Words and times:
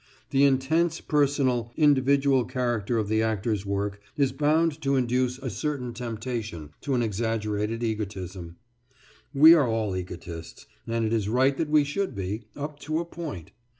The 0.31 0.43
intensely 0.45 1.05
personal, 1.07 1.71
individual 1.77 2.43
character 2.45 2.97
of 2.97 3.07
the 3.07 3.21
actor's 3.21 3.67
work 3.67 4.01
is 4.17 4.31
bound 4.31 4.81
to 4.81 4.95
induce 4.95 5.37
a 5.37 5.51
certain 5.51 5.93
temptation 5.93 6.71
to 6.81 6.95
an 6.95 7.03
exaggerated 7.03 7.83
egotism. 7.83 8.55
We 9.31 9.53
are 9.53 9.67
all 9.67 9.95
egotists, 9.95 10.65
and 10.87 11.05
it 11.05 11.13
is 11.13 11.29
right 11.29 11.55
that 11.55 11.69
we 11.69 11.83
should 11.83 12.15
be, 12.15 12.45
up 12.55 12.79
to 12.79 12.97
a 12.99 13.05
point. 13.05 13.51